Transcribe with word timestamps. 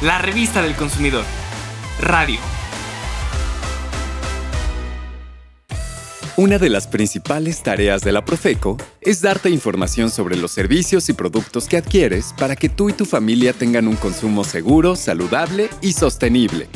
la 0.00 0.18
revista 0.18 0.62
del 0.62 0.76
consumidor. 0.76 1.24
Radio. 2.00 2.38
Una 6.36 6.58
de 6.58 6.70
las 6.70 6.86
principales 6.86 7.64
tareas 7.64 8.02
de 8.02 8.12
la 8.12 8.24
Profeco 8.24 8.76
es 9.00 9.22
darte 9.22 9.50
información 9.50 10.10
sobre 10.10 10.36
los 10.36 10.52
servicios 10.52 11.08
y 11.08 11.14
productos 11.14 11.66
que 11.66 11.78
adquieres 11.78 12.32
para 12.38 12.54
que 12.54 12.68
tú 12.68 12.88
y 12.90 12.92
tu 12.92 13.06
familia 13.06 13.52
tengan 13.52 13.88
un 13.88 13.96
consumo 13.96 14.44
seguro, 14.44 14.94
saludable 14.94 15.68
y 15.80 15.94
sostenible. 15.94 16.68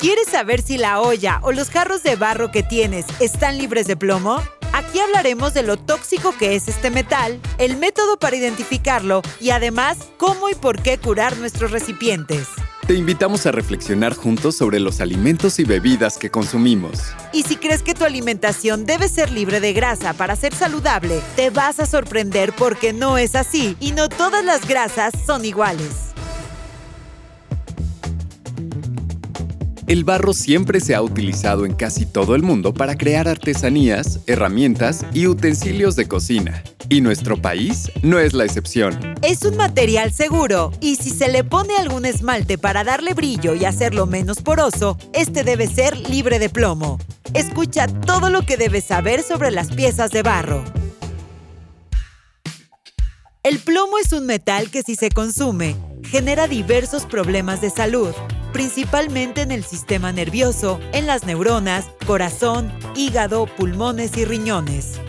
¿Quieres 0.00 0.28
saber 0.28 0.62
si 0.62 0.78
la 0.78 1.00
olla 1.00 1.40
o 1.42 1.52
los 1.52 1.68
jarros 1.68 2.02
de 2.02 2.16
barro 2.16 2.50
que 2.50 2.62
tienes 2.62 3.04
están 3.20 3.58
libres 3.58 3.86
de 3.86 3.96
plomo? 3.96 4.42
Aquí 4.78 5.00
hablaremos 5.00 5.54
de 5.54 5.64
lo 5.64 5.76
tóxico 5.76 6.32
que 6.38 6.54
es 6.54 6.68
este 6.68 6.90
metal, 6.90 7.40
el 7.58 7.78
método 7.78 8.16
para 8.16 8.36
identificarlo 8.36 9.22
y 9.40 9.50
además 9.50 9.98
cómo 10.18 10.50
y 10.50 10.54
por 10.54 10.80
qué 10.80 10.98
curar 10.98 11.36
nuestros 11.36 11.72
recipientes. 11.72 12.46
Te 12.86 12.94
invitamos 12.94 13.44
a 13.46 13.50
reflexionar 13.50 14.14
juntos 14.14 14.54
sobre 14.54 14.78
los 14.78 15.00
alimentos 15.00 15.58
y 15.58 15.64
bebidas 15.64 16.16
que 16.16 16.30
consumimos. 16.30 17.00
Y 17.32 17.42
si 17.42 17.56
crees 17.56 17.82
que 17.82 17.94
tu 17.94 18.04
alimentación 18.04 18.86
debe 18.86 19.08
ser 19.08 19.32
libre 19.32 19.58
de 19.58 19.72
grasa 19.72 20.12
para 20.12 20.36
ser 20.36 20.54
saludable, 20.54 21.20
te 21.34 21.50
vas 21.50 21.80
a 21.80 21.86
sorprender 21.86 22.52
porque 22.52 22.92
no 22.92 23.18
es 23.18 23.34
así 23.34 23.76
y 23.80 23.90
no 23.90 24.08
todas 24.08 24.44
las 24.44 24.68
grasas 24.68 25.12
son 25.26 25.44
iguales. 25.44 26.07
El 29.88 30.04
barro 30.04 30.34
siempre 30.34 30.80
se 30.80 30.94
ha 30.94 31.00
utilizado 31.00 31.64
en 31.64 31.74
casi 31.74 32.04
todo 32.04 32.34
el 32.34 32.42
mundo 32.42 32.74
para 32.74 32.98
crear 32.98 33.26
artesanías, 33.26 34.20
herramientas 34.26 35.06
y 35.14 35.26
utensilios 35.26 35.96
de 35.96 36.06
cocina. 36.06 36.62
Y 36.90 37.00
nuestro 37.00 37.40
país 37.40 37.90
no 38.02 38.18
es 38.18 38.34
la 38.34 38.44
excepción. 38.44 38.98
Es 39.22 39.46
un 39.46 39.56
material 39.56 40.12
seguro 40.12 40.72
y 40.82 40.96
si 40.96 41.08
se 41.08 41.28
le 41.28 41.42
pone 41.42 41.74
algún 41.74 42.04
esmalte 42.04 42.58
para 42.58 42.84
darle 42.84 43.14
brillo 43.14 43.54
y 43.54 43.64
hacerlo 43.64 44.04
menos 44.04 44.42
poroso, 44.42 44.98
este 45.14 45.42
debe 45.42 45.66
ser 45.66 45.96
libre 46.10 46.38
de 46.38 46.50
plomo. 46.50 46.98
Escucha 47.32 47.86
todo 47.86 48.28
lo 48.28 48.42
que 48.42 48.58
debes 48.58 48.84
saber 48.84 49.22
sobre 49.22 49.50
las 49.50 49.68
piezas 49.68 50.10
de 50.10 50.22
barro. 50.22 50.64
El 53.42 53.58
plomo 53.58 53.96
es 53.96 54.12
un 54.12 54.26
metal 54.26 54.70
que 54.70 54.82
si 54.82 54.96
se 54.96 55.08
consume, 55.08 55.76
genera 56.10 56.48
diversos 56.48 57.04
problemas 57.04 57.60
de 57.60 57.70
salud, 57.70 58.14
principalmente 58.52 59.42
en 59.42 59.52
el 59.52 59.64
sistema 59.64 60.12
nervioso, 60.12 60.80
en 60.92 61.06
las 61.06 61.24
neuronas, 61.24 61.86
corazón, 62.06 62.72
hígado, 62.96 63.46
pulmones 63.46 64.16
y 64.16 64.24
riñones. 64.24 65.00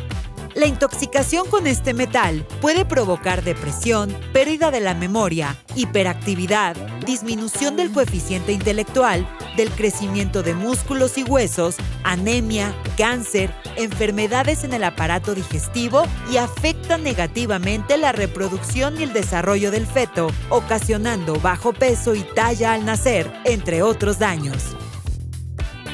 La 0.56 0.66
intoxicación 0.66 1.48
con 1.48 1.68
este 1.68 1.94
metal 1.94 2.46
puede 2.60 2.84
provocar 2.84 3.44
depresión, 3.44 4.14
pérdida 4.34 4.72
de 4.72 4.82
la 4.82 4.94
memoria, 4.94 5.56
hiperactividad, 5.76 6.76
disminución 7.06 7.78
del 7.78 7.92
coeficiente 7.92 8.52
intelectual, 8.52 9.26
del 9.60 9.72
crecimiento 9.72 10.42
de 10.42 10.54
músculos 10.54 11.18
y 11.18 11.24
huesos, 11.24 11.76
anemia, 12.06 12.74
cáncer, 12.98 13.54
enfermedades 13.76 14.64
en 14.64 14.72
el 14.72 14.86
aparato 14.86 15.36
digestivo 15.36 16.04
y 16.32 16.38
afecta 16.38 16.98
negativamente 16.98 17.98
la 17.98 18.14
reproducción 18.14 18.98
y 18.98 19.04
el 19.04 19.12
desarrollo 19.12 19.70
del 19.70 19.86
feto, 19.86 20.32
ocasionando 20.48 21.42
bajo 21.42 21.74
peso 21.74 22.16
y 22.16 22.22
talla 22.22 22.72
al 22.72 22.86
nacer, 22.86 23.30
entre 23.44 23.84
otros 23.84 24.18
daños. 24.18 24.78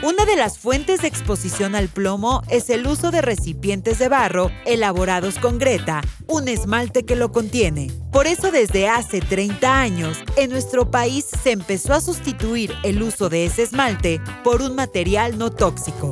Una 0.03 0.25
de 0.25 0.35
las 0.35 0.59
fuentes 0.59 1.01
de 1.01 1.07
exposición 1.07 1.73
al 1.73 1.87
plomo 1.87 2.41
es 2.49 2.69
el 2.69 2.85
uso 2.85 3.11
de 3.11 3.21
recipientes 3.21 3.97
de 3.97 4.09
barro 4.09 4.51
elaborados 4.65 5.39
con 5.39 5.57
greta, 5.57 6.01
un 6.27 6.47
esmalte 6.47 7.05
que 7.05 7.15
lo 7.15 7.31
contiene. 7.31 7.91
Por 8.11 8.27
eso 8.27 8.51
desde 8.51 8.87
hace 8.87 9.21
30 9.21 9.79
años, 9.79 10.17
en 10.35 10.51
nuestro 10.51 10.91
país 10.91 11.25
se 11.25 11.51
empezó 11.51 11.93
a 11.93 12.01
sustituir 12.01 12.73
el 12.83 13.01
uso 13.01 13.29
de 13.29 13.45
ese 13.45 13.63
esmalte 13.63 14.21
por 14.43 14.61
un 14.61 14.75
material 14.75 15.37
no 15.37 15.49
tóxico. 15.49 16.09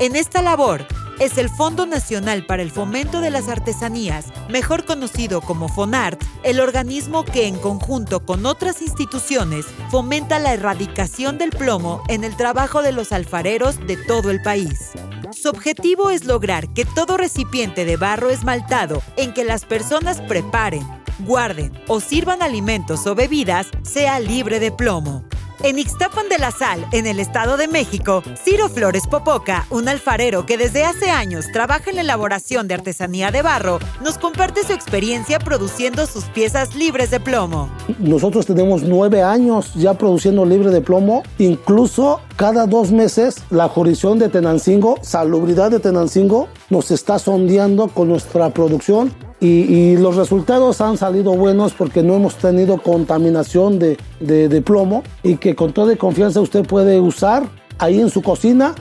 En 0.00 0.16
esta 0.16 0.42
labor, 0.42 0.86
es 1.20 1.38
el 1.38 1.48
Fondo 1.48 1.86
Nacional 1.86 2.44
para 2.46 2.62
el 2.62 2.70
Fomento 2.70 3.20
de 3.20 3.30
las 3.30 3.48
Artesanías, 3.48 4.26
mejor 4.48 4.84
conocido 4.84 5.40
como 5.40 5.68
FONART, 5.68 6.22
el 6.42 6.60
organismo 6.60 7.24
que 7.24 7.46
en 7.46 7.56
conjunto 7.56 8.24
con 8.24 8.46
otras 8.46 8.82
instituciones 8.82 9.66
fomenta 9.90 10.38
la 10.38 10.54
erradicación 10.54 11.38
del 11.38 11.50
plomo 11.50 12.02
en 12.08 12.24
el 12.24 12.36
trabajo 12.36 12.82
de 12.82 12.92
los 12.92 13.12
alfareros 13.12 13.86
de 13.86 13.96
todo 13.96 14.30
el 14.30 14.42
país. 14.42 14.92
Su 15.32 15.48
objetivo 15.48 16.10
es 16.10 16.24
lograr 16.24 16.72
que 16.72 16.84
todo 16.84 17.16
recipiente 17.16 17.84
de 17.84 17.96
barro 17.96 18.30
esmaltado 18.30 19.02
en 19.16 19.32
que 19.32 19.44
las 19.44 19.64
personas 19.64 20.20
preparen, 20.22 20.86
guarden 21.20 21.72
o 21.86 22.00
sirvan 22.00 22.42
alimentos 22.42 23.06
o 23.06 23.14
bebidas 23.14 23.68
sea 23.82 24.20
libre 24.20 24.60
de 24.60 24.72
plomo. 24.72 25.24
En 25.62 25.78
Ixtapan 25.78 26.28
de 26.28 26.38
la 26.38 26.50
Sal, 26.50 26.84
en 26.92 27.06
el 27.06 27.20
Estado 27.20 27.56
de 27.56 27.68
México, 27.68 28.22
Ciro 28.42 28.68
Flores 28.68 29.06
Popoca, 29.06 29.66
un 29.70 29.88
alfarero 29.88 30.44
que 30.46 30.58
desde 30.58 30.84
hace 30.84 31.10
años 31.10 31.46
trabaja 31.52 31.90
en 31.90 31.96
la 31.96 32.02
elaboración 32.02 32.68
de 32.68 32.74
artesanía 32.74 33.30
de 33.30 33.42
barro, 33.42 33.78
nos 34.02 34.18
comparte 34.18 34.64
su 34.64 34.72
experiencia 34.72 35.38
produciendo 35.38 36.06
sus 36.06 36.24
piezas 36.24 36.74
libres 36.74 37.10
de 37.10 37.20
plomo. 37.20 37.70
Nosotros 37.98 38.46
tenemos 38.46 38.82
nueve 38.82 39.22
años 39.22 39.72
ya 39.74 39.94
produciendo 39.94 40.44
libre 40.44 40.70
de 40.70 40.80
plomo. 40.80 41.22
Incluso 41.38 42.20
cada 42.36 42.66
dos 42.66 42.90
meses 42.90 43.36
la 43.50 43.68
jurisdicción 43.68 44.18
de 44.18 44.28
Tenancingo, 44.28 44.98
Salubridad 45.02 45.70
de 45.70 45.80
Tenancingo, 45.80 46.48
nos 46.68 46.90
está 46.90 47.18
sondeando 47.18 47.88
con 47.88 48.08
nuestra 48.08 48.50
producción 48.50 49.12
y, 49.46 49.96
los 49.96 50.16
resultados 50.16 50.80
han 50.80 50.96
salido 50.96 51.32
buenos 51.34 51.72
porque 51.72 52.02
no 52.02 52.14
hemos 52.14 52.36
tenido 52.36 52.78
contaminación 52.78 53.78
de, 53.78 53.96
de 54.20 54.62
plomo 54.62 55.02
y 55.22 55.36
que 55.36 55.54
con 55.54 55.72
toda 55.72 55.94
confianza 55.96 56.40
usted 56.40 56.66
puede 56.66 57.00
usar 57.00 57.48
ahí 57.78 58.00
en 58.00 58.10
su 58.10 58.22
cocina 58.22 58.74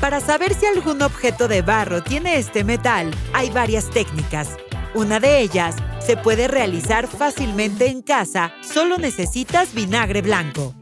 para 0.00 0.20
saber 0.20 0.54
si 0.54 0.64
algún 0.64 1.02
objeto 1.02 1.48
de 1.48 1.60
barro 1.60 2.02
tiene 2.04 2.36
este 2.36 2.62
metal, 2.62 3.10
hay 3.32 3.50
varias 3.50 3.90
técnicas. 3.90 4.56
Una 4.94 5.18
de 5.18 5.40
ellas 5.40 5.74
se 5.98 6.16
puede 6.16 6.46
realizar 6.46 7.08
fácilmente 7.08 7.88
en 7.88 8.02
casa, 8.02 8.52
solo 8.62 8.96
necesitas 8.96 9.74
vinagre 9.74 10.22
blanco. 10.22 10.74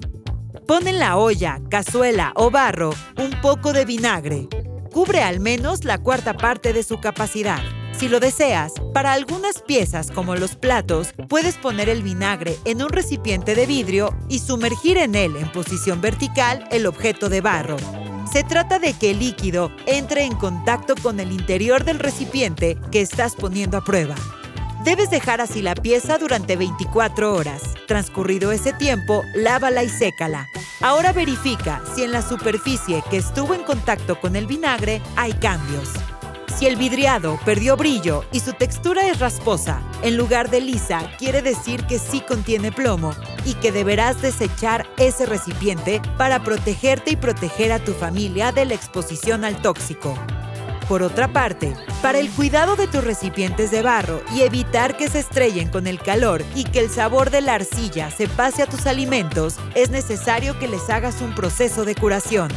Pon 0.66 0.86
en 0.86 0.98
la 0.98 1.16
olla, 1.16 1.60
cazuela 1.70 2.32
o 2.36 2.50
barro 2.50 2.90
un 3.16 3.30
poco 3.40 3.72
de 3.72 3.86
vinagre. 3.86 4.48
Cubre 4.92 5.22
al 5.22 5.40
menos 5.40 5.84
la 5.84 5.98
cuarta 5.98 6.34
parte 6.34 6.72
de 6.72 6.82
su 6.82 7.00
capacidad. 7.00 7.60
Si 7.98 8.08
lo 8.08 8.20
deseas, 8.20 8.74
para 8.92 9.14
algunas 9.14 9.62
piezas 9.62 10.10
como 10.10 10.36
los 10.36 10.54
platos, 10.54 11.14
puedes 11.30 11.56
poner 11.56 11.88
el 11.88 12.02
vinagre 12.02 12.58
en 12.66 12.82
un 12.82 12.90
recipiente 12.90 13.54
de 13.54 13.64
vidrio 13.64 14.14
y 14.28 14.40
sumergir 14.40 14.98
en 14.98 15.14
él 15.14 15.34
en 15.36 15.50
posición 15.50 16.02
vertical 16.02 16.68
el 16.70 16.86
objeto 16.86 17.30
de 17.30 17.40
barro. 17.40 17.78
Se 18.30 18.44
trata 18.44 18.78
de 18.78 18.92
que 18.92 19.12
el 19.12 19.20
líquido 19.20 19.70
entre 19.86 20.24
en 20.24 20.34
contacto 20.34 20.94
con 21.02 21.20
el 21.20 21.32
interior 21.32 21.84
del 21.84 21.98
recipiente 21.98 22.76
que 22.92 23.00
estás 23.00 23.34
poniendo 23.34 23.78
a 23.78 23.84
prueba. 23.84 24.14
Debes 24.84 25.08
dejar 25.08 25.40
así 25.40 25.62
la 25.62 25.74
pieza 25.74 26.18
durante 26.18 26.56
24 26.56 27.34
horas. 27.34 27.62
Transcurrido 27.88 28.52
ese 28.52 28.74
tiempo, 28.74 29.24
lávala 29.34 29.82
y 29.82 29.88
sécala. 29.88 30.46
Ahora 30.82 31.12
verifica 31.12 31.82
si 31.94 32.02
en 32.02 32.12
la 32.12 32.20
superficie 32.20 33.02
que 33.10 33.16
estuvo 33.16 33.54
en 33.54 33.62
contacto 33.62 34.20
con 34.20 34.36
el 34.36 34.46
vinagre 34.46 35.00
hay 35.16 35.32
cambios. 35.32 35.88
Si 36.56 36.66
el 36.66 36.76
vidriado 36.76 37.38
perdió 37.44 37.76
brillo 37.76 38.24
y 38.32 38.40
su 38.40 38.54
textura 38.54 39.06
es 39.08 39.20
rasposa, 39.20 39.82
en 40.02 40.16
lugar 40.16 40.48
de 40.48 40.62
lisa, 40.62 41.10
quiere 41.18 41.42
decir 41.42 41.84
que 41.84 41.98
sí 41.98 42.22
contiene 42.22 42.72
plomo 42.72 43.14
y 43.44 43.52
que 43.54 43.72
deberás 43.72 44.22
desechar 44.22 44.86
ese 44.96 45.26
recipiente 45.26 46.00
para 46.16 46.42
protegerte 46.42 47.10
y 47.10 47.16
proteger 47.16 47.72
a 47.72 47.78
tu 47.78 47.92
familia 47.92 48.52
de 48.52 48.64
la 48.64 48.72
exposición 48.72 49.44
al 49.44 49.60
tóxico. 49.60 50.18
Por 50.88 51.02
otra 51.02 51.30
parte, 51.30 51.74
para 52.00 52.20
el 52.20 52.30
cuidado 52.30 52.74
de 52.74 52.86
tus 52.86 53.04
recipientes 53.04 53.70
de 53.70 53.82
barro 53.82 54.22
y 54.34 54.40
evitar 54.40 54.96
que 54.96 55.10
se 55.10 55.18
estrellen 55.18 55.68
con 55.68 55.86
el 55.86 55.98
calor 55.98 56.42
y 56.54 56.64
que 56.64 56.80
el 56.80 56.88
sabor 56.88 57.28
de 57.28 57.42
la 57.42 57.52
arcilla 57.52 58.10
se 58.10 58.28
pase 58.28 58.62
a 58.62 58.66
tus 58.66 58.86
alimentos, 58.86 59.56
es 59.74 59.90
necesario 59.90 60.58
que 60.58 60.68
les 60.68 60.88
hagas 60.88 61.20
un 61.20 61.34
proceso 61.34 61.84
de 61.84 61.94
curación. 61.94 62.48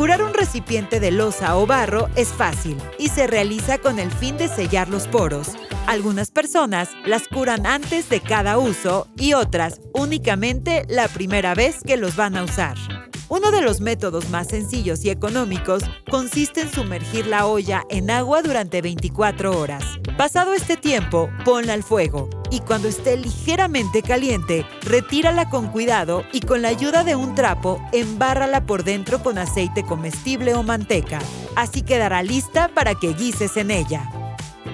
Curar 0.00 0.22
un 0.22 0.32
recipiente 0.32 0.98
de 0.98 1.10
losa 1.10 1.58
o 1.58 1.66
barro 1.66 2.08
es 2.16 2.28
fácil 2.28 2.78
y 2.98 3.08
se 3.08 3.26
realiza 3.26 3.76
con 3.76 3.98
el 3.98 4.10
fin 4.10 4.38
de 4.38 4.48
sellar 4.48 4.88
los 4.88 5.06
poros. 5.06 5.48
Algunas 5.86 6.30
personas 6.30 6.88
las 7.04 7.28
curan 7.28 7.66
antes 7.66 8.08
de 8.08 8.20
cada 8.20 8.56
uso 8.56 9.08
y 9.18 9.34
otras 9.34 9.82
únicamente 9.92 10.86
la 10.88 11.06
primera 11.08 11.54
vez 11.54 11.82
que 11.86 11.98
los 11.98 12.16
van 12.16 12.34
a 12.38 12.44
usar. 12.44 12.99
Uno 13.30 13.52
de 13.52 13.60
los 13.62 13.80
métodos 13.80 14.28
más 14.28 14.48
sencillos 14.48 15.04
y 15.04 15.10
económicos 15.10 15.84
consiste 16.10 16.62
en 16.62 16.72
sumergir 16.72 17.28
la 17.28 17.46
olla 17.46 17.84
en 17.88 18.10
agua 18.10 18.42
durante 18.42 18.82
24 18.82 19.56
horas. 19.56 19.84
Pasado 20.18 20.52
este 20.52 20.76
tiempo, 20.76 21.30
ponla 21.44 21.74
al 21.74 21.84
fuego 21.84 22.28
y 22.50 22.58
cuando 22.58 22.88
esté 22.88 23.16
ligeramente 23.16 24.02
caliente, 24.02 24.66
retírala 24.82 25.48
con 25.48 25.68
cuidado 25.68 26.24
y 26.32 26.40
con 26.40 26.60
la 26.60 26.70
ayuda 26.70 27.04
de 27.04 27.14
un 27.14 27.36
trapo, 27.36 27.80
embárrala 27.92 28.66
por 28.66 28.82
dentro 28.82 29.22
con 29.22 29.38
aceite 29.38 29.84
comestible 29.84 30.54
o 30.54 30.64
manteca. 30.64 31.20
Así 31.54 31.82
quedará 31.82 32.24
lista 32.24 32.68
para 32.74 32.96
que 32.96 33.14
guises 33.14 33.56
en 33.56 33.70
ella. 33.70 34.19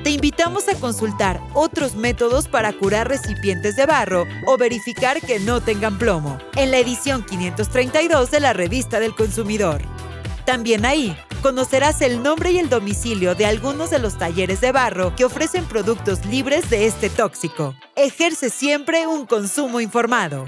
Te 0.07 0.13
invitamos 0.13 0.69
a 0.69 0.77
consultar 0.77 1.41
otros 1.53 1.97
métodos 1.97 2.47
para 2.47 2.73
curar 2.73 3.09
recipientes 3.09 3.75
de 3.75 3.87
barro 3.87 4.25
o 4.47 4.57
verificar 4.57 5.21
que 5.21 5.41
no 5.41 5.61
tengan 5.61 5.99
plomo, 5.99 6.39
en 6.55 6.71
la 6.71 6.79
edición 6.79 7.25
532 7.25 8.31
de 8.31 8.39
la 8.39 8.53
Revista 8.53 9.01
del 9.01 9.17
Consumidor. 9.17 9.83
También 10.45 10.87
ahí 10.87 11.19
conocerás 11.43 12.03
el 12.03 12.23
nombre 12.23 12.53
y 12.53 12.59
el 12.59 12.69
domicilio 12.69 13.35
de 13.35 13.47
algunos 13.47 13.91
de 13.91 13.99
los 13.99 14.17
talleres 14.17 14.61
de 14.61 14.71
barro 14.71 15.17
que 15.17 15.25
ofrecen 15.25 15.65
productos 15.65 16.25
libres 16.25 16.71
de 16.71 16.87
este 16.87 17.11
tóxico. 17.11 17.75
Ejerce 17.97 18.49
siempre 18.49 19.09
un 19.09 19.27
consumo 19.27 19.81
informado. 19.81 20.45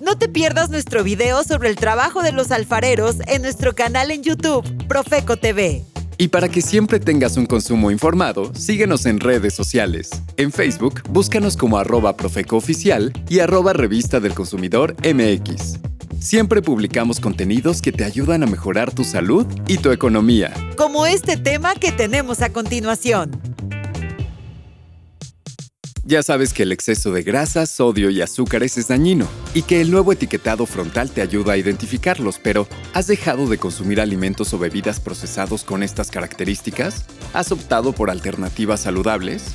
No 0.00 0.18
te 0.18 0.28
pierdas 0.28 0.70
nuestro 0.70 1.04
video 1.04 1.44
sobre 1.44 1.68
el 1.68 1.76
trabajo 1.76 2.20
de 2.24 2.32
los 2.32 2.50
alfareros 2.50 3.18
en 3.28 3.42
nuestro 3.42 3.76
canal 3.76 4.10
en 4.10 4.24
YouTube, 4.24 4.64
Profeco 4.88 5.36
TV. 5.36 5.84
Y 6.20 6.28
para 6.28 6.48
que 6.48 6.62
siempre 6.62 6.98
tengas 6.98 7.36
un 7.36 7.46
consumo 7.46 7.92
informado, 7.92 8.52
síguenos 8.52 9.06
en 9.06 9.20
redes 9.20 9.54
sociales. 9.54 10.10
En 10.36 10.50
Facebook, 10.50 11.00
búscanos 11.08 11.56
como 11.56 11.78
arroba 11.78 12.16
profecooficial 12.16 13.12
y 13.28 13.38
arroba 13.38 13.72
revista 13.72 14.18
del 14.18 14.34
consumidor 14.34 14.96
MX. 15.04 15.78
Siempre 16.18 16.60
publicamos 16.60 17.20
contenidos 17.20 17.80
que 17.80 17.92
te 17.92 18.02
ayudan 18.02 18.42
a 18.42 18.46
mejorar 18.46 18.92
tu 18.92 19.04
salud 19.04 19.46
y 19.68 19.78
tu 19.78 19.92
economía. 19.92 20.52
Como 20.76 21.06
este 21.06 21.36
tema 21.36 21.76
que 21.76 21.92
tenemos 21.92 22.42
a 22.42 22.52
continuación. 22.52 23.47
Ya 26.08 26.22
sabes 26.22 26.54
que 26.54 26.62
el 26.62 26.72
exceso 26.72 27.12
de 27.12 27.22
grasas, 27.22 27.68
sodio 27.68 28.08
y 28.08 28.22
azúcares 28.22 28.78
es 28.78 28.88
dañino 28.88 29.28
y 29.52 29.60
que 29.60 29.82
el 29.82 29.90
nuevo 29.90 30.10
etiquetado 30.10 30.64
frontal 30.64 31.10
te 31.10 31.20
ayuda 31.20 31.52
a 31.52 31.56
identificarlos, 31.58 32.40
pero 32.42 32.66
¿has 32.94 33.08
dejado 33.08 33.46
de 33.46 33.58
consumir 33.58 34.00
alimentos 34.00 34.54
o 34.54 34.58
bebidas 34.58 35.00
procesados 35.00 35.64
con 35.64 35.82
estas 35.82 36.10
características? 36.10 37.04
¿Has 37.34 37.52
optado 37.52 37.92
por 37.92 38.08
alternativas 38.08 38.80
saludables? 38.80 39.48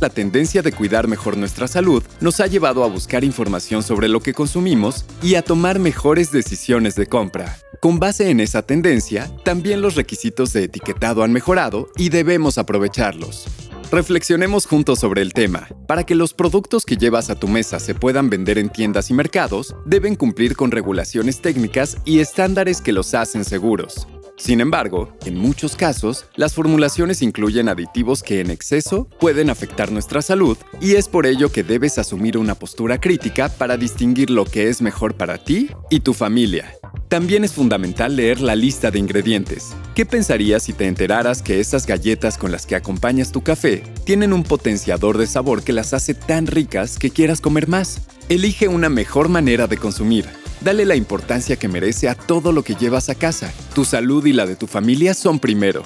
La 0.00 0.08
tendencia 0.08 0.62
de 0.62 0.72
cuidar 0.72 1.08
mejor 1.08 1.36
nuestra 1.36 1.68
salud 1.68 2.02
nos 2.22 2.40
ha 2.40 2.46
llevado 2.46 2.84
a 2.84 2.88
buscar 2.88 3.22
información 3.22 3.82
sobre 3.82 4.08
lo 4.08 4.20
que 4.20 4.32
consumimos 4.32 5.04
y 5.22 5.34
a 5.34 5.42
tomar 5.42 5.78
mejores 5.78 6.32
decisiones 6.32 6.94
de 6.94 7.06
compra. 7.06 7.58
Con 7.82 7.98
base 7.98 8.30
en 8.30 8.40
esa 8.40 8.62
tendencia, 8.62 9.30
también 9.44 9.82
los 9.82 9.94
requisitos 9.94 10.54
de 10.54 10.64
etiquetado 10.64 11.22
han 11.22 11.34
mejorado 11.34 11.90
y 11.98 12.08
debemos 12.08 12.56
aprovecharlos. 12.56 13.44
Reflexionemos 13.90 14.66
juntos 14.66 14.98
sobre 14.98 15.22
el 15.22 15.32
tema. 15.32 15.66
Para 15.86 16.04
que 16.04 16.14
los 16.14 16.34
productos 16.34 16.84
que 16.84 16.98
llevas 16.98 17.30
a 17.30 17.36
tu 17.36 17.48
mesa 17.48 17.80
se 17.80 17.94
puedan 17.94 18.28
vender 18.28 18.58
en 18.58 18.68
tiendas 18.68 19.08
y 19.10 19.14
mercados, 19.14 19.74
deben 19.86 20.14
cumplir 20.14 20.56
con 20.56 20.70
regulaciones 20.70 21.40
técnicas 21.40 21.96
y 22.04 22.18
estándares 22.18 22.82
que 22.82 22.92
los 22.92 23.14
hacen 23.14 23.46
seguros. 23.46 24.06
Sin 24.36 24.60
embargo, 24.60 25.16
en 25.24 25.38
muchos 25.38 25.74
casos, 25.74 26.26
las 26.36 26.52
formulaciones 26.52 27.22
incluyen 27.22 27.70
aditivos 27.70 28.22
que 28.22 28.40
en 28.40 28.50
exceso 28.50 29.08
pueden 29.18 29.48
afectar 29.48 29.90
nuestra 29.90 30.20
salud 30.20 30.58
y 30.82 30.96
es 30.96 31.08
por 31.08 31.24
ello 31.24 31.50
que 31.50 31.64
debes 31.64 31.96
asumir 31.96 32.36
una 32.36 32.54
postura 32.56 33.00
crítica 33.00 33.48
para 33.48 33.78
distinguir 33.78 34.28
lo 34.28 34.44
que 34.44 34.68
es 34.68 34.82
mejor 34.82 35.14
para 35.14 35.38
ti 35.38 35.70
y 35.88 36.00
tu 36.00 36.12
familia. 36.12 36.77
También 37.08 37.42
es 37.42 37.52
fundamental 37.52 38.16
leer 38.16 38.40
la 38.42 38.54
lista 38.54 38.90
de 38.90 38.98
ingredientes. 38.98 39.74
¿Qué 39.94 40.04
pensarías 40.04 40.64
si 40.64 40.74
te 40.74 40.86
enteraras 40.86 41.40
que 41.40 41.58
esas 41.58 41.86
galletas 41.86 42.36
con 42.36 42.52
las 42.52 42.66
que 42.66 42.76
acompañas 42.76 43.32
tu 43.32 43.40
café 43.40 43.82
tienen 44.04 44.34
un 44.34 44.42
potenciador 44.42 45.16
de 45.16 45.26
sabor 45.26 45.62
que 45.62 45.72
las 45.72 45.94
hace 45.94 46.12
tan 46.12 46.46
ricas 46.46 46.98
que 46.98 47.08
quieras 47.08 47.40
comer 47.40 47.66
más? 47.66 48.02
Elige 48.28 48.68
una 48.68 48.90
mejor 48.90 49.30
manera 49.30 49.66
de 49.66 49.78
consumir. 49.78 50.26
Dale 50.60 50.84
la 50.84 50.96
importancia 50.96 51.56
que 51.56 51.68
merece 51.68 52.10
a 52.10 52.14
todo 52.14 52.52
lo 52.52 52.62
que 52.62 52.74
llevas 52.74 53.08
a 53.08 53.14
casa. 53.14 53.54
Tu 53.74 53.86
salud 53.86 54.26
y 54.26 54.34
la 54.34 54.44
de 54.44 54.56
tu 54.56 54.66
familia 54.66 55.14
son 55.14 55.38
primero. 55.38 55.84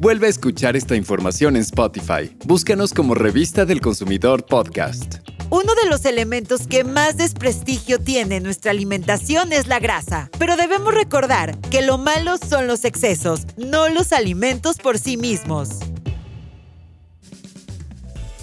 Vuelve 0.00 0.26
a 0.26 0.30
escuchar 0.30 0.74
esta 0.74 0.96
información 0.96 1.56
en 1.56 1.62
Spotify. 1.62 2.34
Búscanos 2.46 2.94
como 2.94 3.14
Revista 3.14 3.66
del 3.66 3.82
Consumidor 3.82 4.46
Podcast. 4.46 5.31
Uno 5.52 5.74
de 5.74 5.86
los 5.86 6.06
elementos 6.06 6.66
que 6.66 6.82
más 6.82 7.18
desprestigio 7.18 7.98
tiene 7.98 8.40
nuestra 8.40 8.70
alimentación 8.70 9.52
es 9.52 9.66
la 9.66 9.80
grasa, 9.80 10.30
pero 10.38 10.56
debemos 10.56 10.94
recordar 10.94 11.58
que 11.70 11.82
lo 11.82 11.98
malo 11.98 12.38
son 12.38 12.66
los 12.66 12.86
excesos, 12.86 13.42
no 13.58 13.90
los 13.90 14.14
alimentos 14.14 14.78
por 14.78 14.98
sí 14.98 15.18
mismos. 15.18 15.80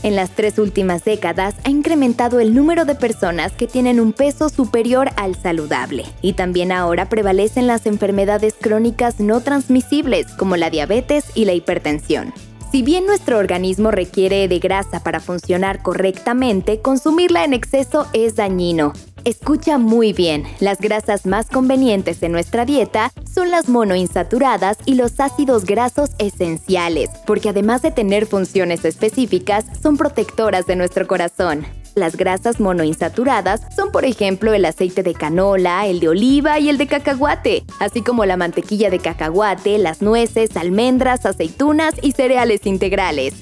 En 0.03 0.15
las 0.15 0.35
tres 0.35 0.59
últimas 0.59 1.03
décadas 1.03 1.55
ha 1.63 1.71
incrementado 1.71 2.39
el 2.39 2.53
número 2.53 2.85
de 2.85 2.93
personas 2.93 3.53
que 3.53 3.65
tienen 3.65 3.99
un 3.99 4.13
peso 4.13 4.49
superior 4.49 5.09
al 5.15 5.35
saludable. 5.35 6.05
Y 6.21 6.33
también 6.33 6.71
ahora 6.71 7.09
prevalecen 7.09 7.65
las 7.65 7.87
enfermedades 7.87 8.53
crónicas 8.61 9.19
no 9.19 9.41
transmisibles 9.41 10.27
como 10.37 10.57
la 10.57 10.69
diabetes 10.69 11.25
y 11.33 11.45
la 11.45 11.53
hipertensión. 11.53 12.35
Si 12.71 12.83
bien 12.83 13.07
nuestro 13.07 13.39
organismo 13.39 13.89
requiere 13.89 14.47
de 14.47 14.59
grasa 14.59 14.99
para 15.01 15.19
funcionar 15.19 15.81
correctamente, 15.81 16.81
consumirla 16.81 17.43
en 17.43 17.53
exceso 17.53 18.05
es 18.13 18.35
dañino. 18.35 18.93
Escucha 19.25 19.79
muy 19.79 20.13
bien, 20.13 20.43
las 20.59 20.79
grasas 20.79 21.25
más 21.25 21.49
convenientes 21.49 22.21
en 22.21 22.31
nuestra 22.31 22.65
dieta 22.65 23.11
son 23.31 23.49
las 23.49 23.69
monoinsaturadas 23.69 24.77
y 24.85 24.93
los 24.93 25.19
ácidos 25.19 25.65
grasos 25.65 26.11
esenciales, 26.19 27.09
porque 27.25 27.49
además 27.49 27.81
de 27.81 27.89
tener 27.89 28.27
funciones 28.27 28.85
específicas, 28.85 29.65
son 29.81 29.97
protectoras 29.97 30.67
de 30.67 30.75
nuestro 30.75 31.07
corazón. 31.07 31.65
Las 31.99 32.15
grasas 32.15 32.61
monoinsaturadas 32.61 33.61
son, 33.75 33.91
por 33.91 34.05
ejemplo, 34.05 34.53
el 34.53 34.63
aceite 34.63 35.03
de 35.03 35.13
canola, 35.13 35.85
el 35.85 35.99
de 35.99 36.07
oliva 36.07 36.57
y 36.57 36.69
el 36.69 36.77
de 36.77 36.87
cacahuate, 36.87 37.65
así 37.79 38.01
como 38.01 38.25
la 38.25 38.37
mantequilla 38.37 38.89
de 38.89 38.99
cacahuate, 38.99 39.77
las 39.77 40.01
nueces, 40.01 40.55
almendras, 40.55 41.25
aceitunas 41.25 41.93
y 42.01 42.13
cereales 42.13 42.65
integrales. 42.65 43.33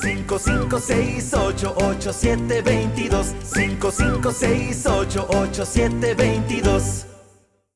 5, 0.01 0.39
5, 0.39 0.79
6, 0.79 1.33
8, 1.33 1.75
8, 1.77 2.11
7, 2.11 2.47
22. 2.47 3.35
5, 3.53 3.91
5, 3.91 4.31
6, 4.31 4.87
8, 4.87 5.27
8, 5.29 5.65
7, 5.65 6.15
22. 6.15 7.10